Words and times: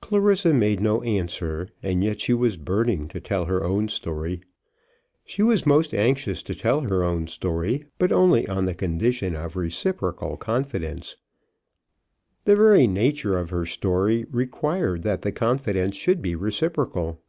Clarissa 0.00 0.54
made 0.54 0.80
no 0.80 1.02
answer, 1.02 1.68
and 1.82 2.02
yet 2.02 2.18
she 2.18 2.32
was 2.32 2.56
burning 2.56 3.06
to 3.06 3.20
tell 3.20 3.44
her 3.44 3.62
own 3.62 3.86
story. 3.86 4.40
She 5.26 5.42
was 5.42 5.66
most 5.66 5.92
anxious 5.92 6.42
to 6.44 6.54
tell 6.54 6.80
her 6.80 7.04
own 7.04 7.26
story, 7.26 7.82
but 7.98 8.10
only 8.10 8.48
on 8.48 8.64
the 8.64 8.72
condition 8.72 9.36
of 9.36 9.56
reciprocal 9.56 10.38
confidence. 10.38 11.16
The 12.46 12.56
very 12.56 12.86
nature 12.86 13.36
of 13.36 13.50
her 13.50 13.66
story 13.66 14.24
required 14.30 15.02
that 15.02 15.20
the 15.20 15.32
confidence 15.32 15.96
should 15.96 16.22
be 16.22 16.34
reciprocal. 16.34 17.20